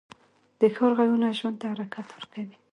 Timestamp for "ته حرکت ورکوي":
1.61-2.57